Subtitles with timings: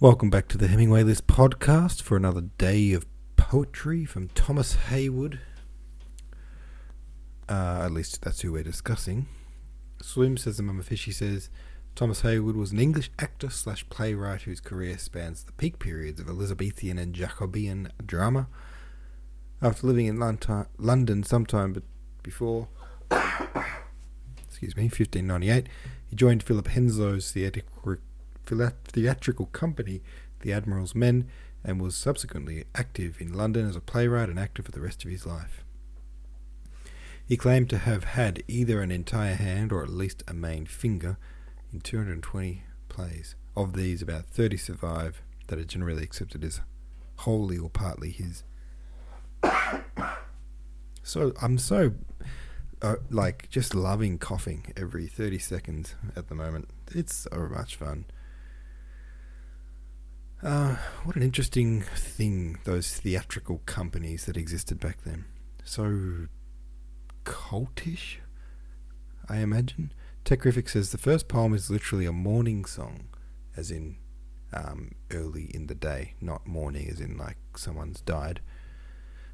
[0.00, 3.04] Welcome back to the Hemingway List podcast for another day of
[3.36, 5.40] poetry from Thomas Heywood.
[7.48, 9.26] Uh, at least that's who we're discussing.
[10.00, 11.50] Swim says the Mama Fishy says
[11.96, 16.28] Thomas Heywood was an English actor slash playwright whose career spans the peak periods of
[16.28, 18.46] Elizabethan and Jacobean drama.
[19.60, 20.20] After living in
[20.78, 21.82] London sometime
[22.22, 22.68] before,
[23.10, 25.66] excuse me, 1598,
[26.08, 27.98] he joined Philip Henslowe's theatrical
[28.84, 30.02] theatrical company,
[30.40, 31.28] The Admiral's Men,
[31.64, 35.10] and was subsequently active in London as a playwright and actor for the rest of
[35.10, 35.64] his life.
[37.26, 41.18] He claimed to have had either an entire hand or at least a main finger
[41.72, 43.34] in 220 plays.
[43.56, 46.60] Of these, about 30 survive that are generally accepted as
[47.16, 48.44] wholly or partly his.
[51.02, 51.92] So I'm so
[52.82, 56.68] uh, like just loving coughing every 30 seconds at the moment.
[56.94, 58.04] It's so much fun.
[60.42, 65.24] Uh, what an interesting thing, those theatrical companies that existed back then.
[65.64, 66.28] So
[67.24, 68.18] cultish,
[69.28, 69.92] I imagine.
[70.24, 73.08] Techrific says the first poem is literally a morning song,
[73.56, 73.96] as in
[74.52, 78.40] um, early in the day, not morning as in like someone's died.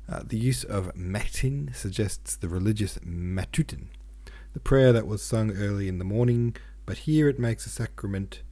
[0.09, 3.89] Uh, the use of matin suggests the religious matutin,
[4.55, 8.43] the prayer that was sung early in the morning, but here it makes a sacrament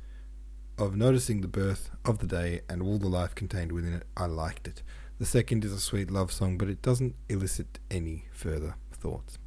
[0.83, 4.27] of noticing the birth of the day and all the life contained within it, I
[4.27, 4.83] liked it.
[5.19, 9.39] The second is a sweet love song, but it doesn't elicit any further thoughts.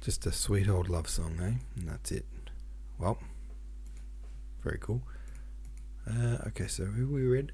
[0.00, 1.52] Just a sweet old love song, eh?
[1.76, 2.24] And that's it.
[2.98, 3.18] Well,
[4.62, 5.02] very cool.
[6.08, 7.52] Uh, okay, so who we read?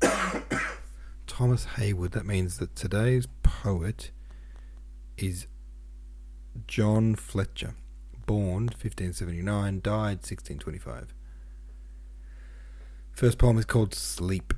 [1.26, 2.12] Thomas Heywood.
[2.12, 4.10] That means that today's poet
[5.16, 5.46] is
[6.66, 7.74] John Fletcher
[8.26, 11.14] born 1579, died 1625.
[13.12, 14.52] First poem is called Sleep.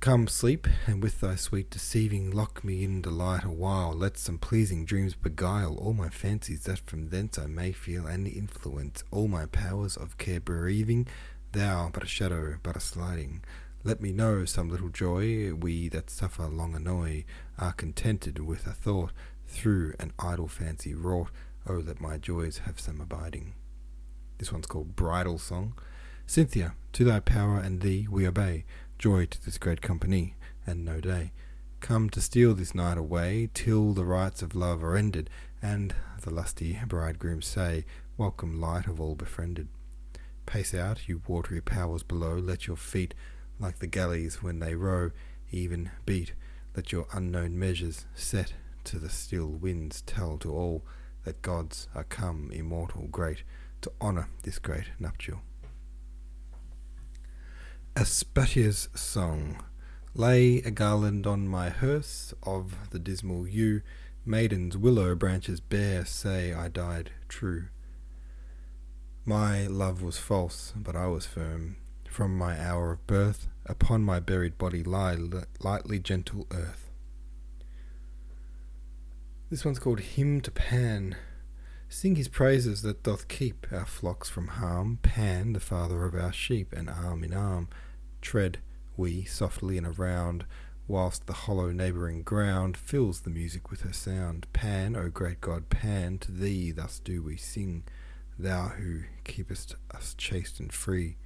[0.00, 3.92] Come, sleep, and with thy sweet deceiving lock me in delight a while.
[3.92, 8.28] Let some pleasing dreams beguile all my fancies, that from thence I may feel and
[8.28, 11.08] influence all my powers of care bereaving.
[11.52, 13.42] Thou, but a shadow, but a sliding.
[13.82, 15.54] Let me know some little joy.
[15.54, 17.24] We that suffer long annoy
[17.58, 19.12] are contented with a thought
[19.46, 21.30] through an idle fancy wrought
[21.70, 23.52] Oh, that my joys have some abiding.
[24.38, 25.74] This one's called Bridal Song.
[26.26, 28.64] Cynthia, to thy power and thee we obey.
[28.98, 30.34] Joy to this great company,
[30.66, 31.32] and no day.
[31.80, 35.28] Come to steal this night away, till the rites of love are ended,
[35.60, 37.84] and the lusty bridegrooms say,
[38.16, 39.68] Welcome, light of all befriended.
[40.46, 43.12] Pace out, you watery powers below, let your feet,
[43.60, 45.10] like the galleys when they row,
[45.50, 46.32] even beat.
[46.74, 48.54] Let your unknown measures set
[48.84, 50.82] to the still winds tell to all
[51.28, 53.42] that gods are come immortal great
[53.82, 55.42] to honour this great nuptial.
[57.94, 59.62] Aspatia's Song
[60.14, 63.82] Lay a garland on my hearse of the dismal yew,
[64.24, 67.66] maidens willow branches bare say I died true.
[69.26, 71.76] My love was false, but I was firm.
[72.08, 75.18] From my hour of birth, upon my buried body lie
[75.60, 76.87] lightly gentle earth.
[79.50, 81.16] This one's called Hymn to Pan.
[81.88, 84.98] Sing his praises that doth keep our flocks from harm.
[85.00, 87.68] Pan, the father of our sheep, and arm in arm
[88.20, 88.58] tread
[88.94, 90.44] we softly and around,
[90.86, 94.46] whilst the hollow neighbouring ground fills the music with her sound.
[94.52, 97.84] Pan, O great God, Pan, to thee thus do we sing,
[98.38, 101.16] thou who keepest us chaste and free.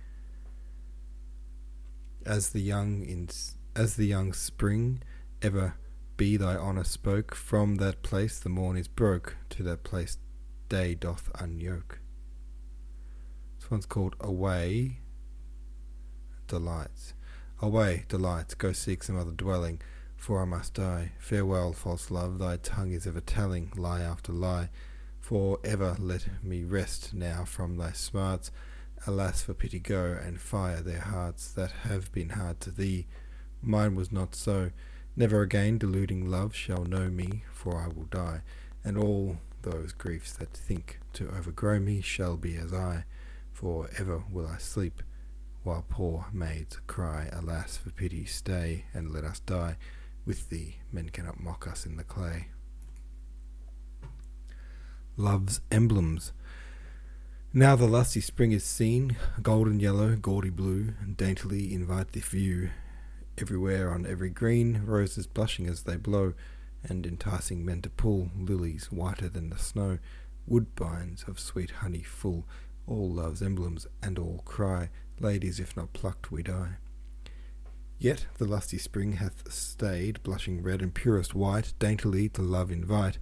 [2.25, 3.28] As the young in
[3.75, 5.03] as the young spring
[5.41, 5.75] ever
[6.17, 7.34] be thy honour spoke.
[7.34, 10.19] From that place the morn is broke, to that place
[10.69, 11.99] day doth unyoke.
[13.59, 14.99] This one's called Away
[16.47, 17.15] Delights.
[17.61, 19.81] Away, delights, go seek some other dwelling,
[20.17, 21.12] for I must die.
[21.19, 24.69] Farewell, false love, thy tongue is ever telling lie after lie.
[25.21, 28.51] For ever let me rest now from thy smarts.
[29.06, 33.07] Alas, for pity go, and fire their hearts that have been hard to thee.
[33.63, 34.72] Mine was not so.
[35.14, 38.41] Never again deluding love shall know me, for I will die,
[38.82, 43.04] and all those griefs that think to overgrow me shall be as I,
[43.53, 45.03] for ever will I sleep,
[45.62, 49.76] while poor maids cry, Alas, for pity, stay, and let us die.
[50.24, 52.48] With thee men cannot mock us in the clay.
[55.16, 56.32] Love's emblems.
[57.53, 62.70] Now the lusty spring is seen, golden yellow, gaudy blue, and daintily invite the view,
[63.39, 66.34] Everywhere on every green, roses blushing as they blow,
[66.84, 69.99] and enticing men to pull, lilies whiter than the snow,
[70.49, 72.47] woodbines of sweet honey full,
[72.87, 74.91] all love's emblems, and all cry,
[75.21, 76.79] Ladies, if not plucked, we die.
[77.99, 83.19] Yet the lusty spring hath stayed, blushing red and purest white, daintily to love invite.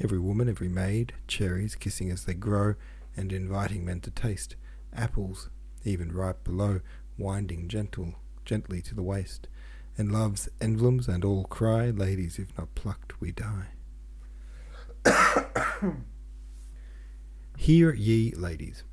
[0.00, 2.74] Every woman, every maid, cherries kissing as they grow,
[3.14, 4.56] and inviting men to taste.
[4.94, 5.50] Apples,
[5.84, 6.80] even ripe below,
[7.18, 8.14] winding gentle,
[8.46, 9.48] gently to the waist.
[9.98, 13.68] And love's emblems and all cry, Ladies, if not plucked, we die.
[17.56, 18.84] Hear ye, ladies.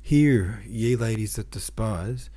[0.00, 2.30] Hear, ye ladies that despise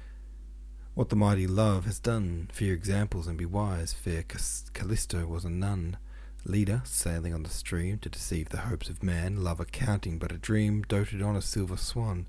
[0.93, 2.49] what the mighty love has done.
[2.51, 3.93] Fear examples and be wise.
[3.93, 5.97] Fair Callisto was a nun.
[6.45, 10.37] Leda, sailing on the stream to deceive the hopes of man, love accounting but a
[10.37, 12.27] dream, doted on a silver swan.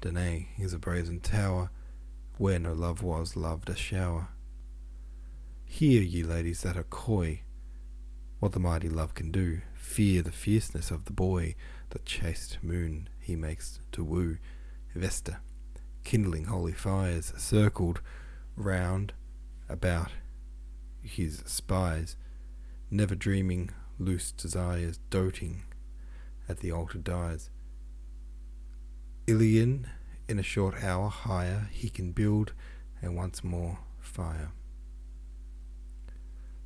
[0.00, 1.70] Danae is a brazen tower,
[2.40, 4.28] where no love was, loved a shower.
[5.62, 7.42] Hear, ye ladies that are coy,
[8.38, 9.60] what the mighty love can do.
[9.74, 11.54] Fear the fierceness of the boy,
[11.90, 14.38] the chaste moon he makes to woo.
[14.94, 15.40] Vesta,
[16.02, 18.00] kindling holy fires, circled
[18.56, 19.12] round
[19.68, 20.12] about
[21.02, 22.16] his spies
[22.90, 25.64] never dreaming loose desires, doting
[26.48, 27.50] at the altar dies.
[29.26, 29.90] Ilion,
[30.30, 32.52] in a short hour higher, he can build
[33.02, 34.52] and once more fire.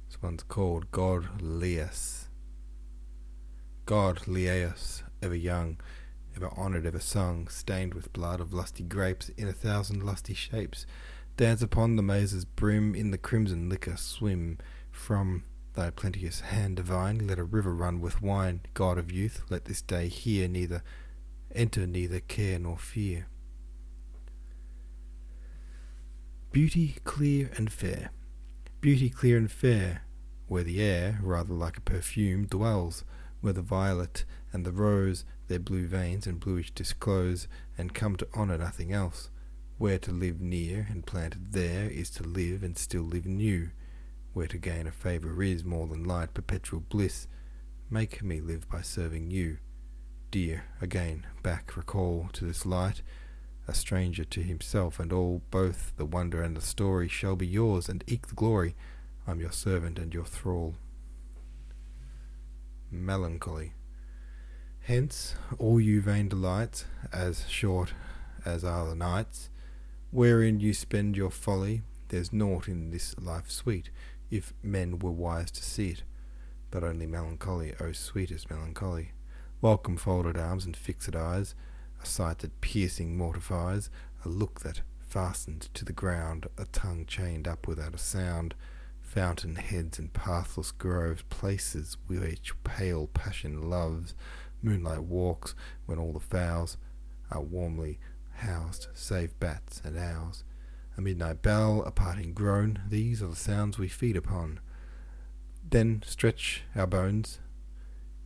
[0.06, 2.26] This one's called God Lyaeus.
[3.86, 5.80] God Lyaeus, ever young,
[6.36, 10.84] ever honoured, ever sung, stained with blood of lusty grapes in a thousand lusty shapes,
[11.38, 14.58] dance upon the mazer's brim, in the crimson liquor swim
[14.90, 18.60] from Thy plenteous hand divine, let a river run with wine.
[18.74, 20.84] God of youth, let this day here neither
[21.52, 23.26] enter neither care nor fear.
[26.54, 28.12] Beauty clear and fair,
[28.80, 30.04] beauty clear and fair,
[30.46, 33.02] where the air, rather like a perfume, dwells,
[33.40, 38.28] where the violet and the rose their blue veins and bluish disclose, and come to
[38.36, 39.30] honour nothing else.
[39.78, 43.70] Where to live near and planted there is to live and still live new
[44.32, 47.26] where to gain a favour is more than light perpetual bliss.
[47.90, 49.58] Make me live by serving you.
[50.30, 53.02] Dear, again, back recall to this light,
[53.66, 57.88] a stranger to himself and all, both the wonder and the story shall be yours,
[57.88, 58.74] and eke the glory.
[59.26, 60.74] I'm your servant and your thrall.
[62.90, 63.72] Melancholy.
[64.80, 67.94] Hence, all you vain delights, as short
[68.44, 69.48] as are the nights,
[70.10, 73.88] wherein you spend your folly, there's naught in this life sweet,
[74.30, 76.02] if men were wise to see it,
[76.70, 79.12] but only melancholy, O oh sweetest melancholy.
[79.62, 81.54] Welcome folded arms and fixed eyes,
[82.04, 83.90] a sight that piercing mortifies,
[84.24, 88.54] a look that fastened to the ground, a tongue chained up without a sound,
[89.00, 94.14] fountain heads and pathless groves, places which pale passion loves,
[94.62, 95.54] moonlight walks
[95.86, 96.76] when all the fowls
[97.30, 97.98] are warmly
[98.34, 100.44] housed, save bats and owls
[100.96, 104.60] a midnight bell, a parting groan, these are the sounds we feed upon.
[105.68, 107.40] Then stretch our bones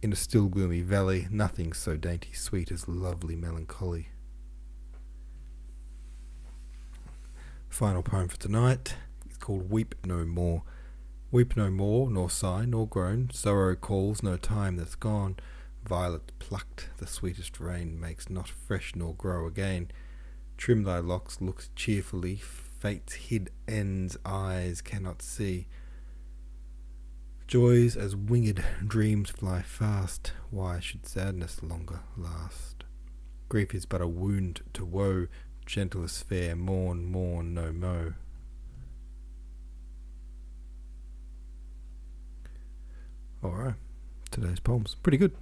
[0.03, 4.09] in a still gloomy valley, nothing so dainty sweet as lovely melancholy.
[7.69, 8.95] Final poem for tonight
[9.31, 10.63] is called Weep No More.
[11.31, 15.37] Weep no more, nor sigh, nor groan, sorrow calls no time that's gone.
[15.87, 19.91] Violet plucked, the sweetest rain makes not fresh nor grow again.
[20.57, 25.67] Trim thy locks, look cheerfully, fate's hid ends eyes cannot see.
[27.49, 32.85] Joys as winged dreams fly fast, why should sadness longer last?
[33.49, 35.29] Grief is but a wound to woe,
[35.65, 38.13] gentle as fair, mourn, mourn no mo.
[43.43, 43.77] Alright,
[44.31, 45.35] today's poem's pretty good.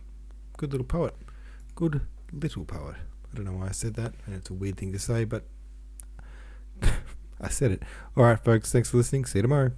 [0.59, 1.17] Good little poet.
[1.75, 2.95] Good little poet.
[3.33, 5.43] I don't know why I said that, and it's a weird thing to say, but
[7.41, 7.83] I said it.
[8.17, 8.71] All right, folks.
[8.71, 9.25] Thanks for listening.
[9.25, 9.73] See you tomorrow.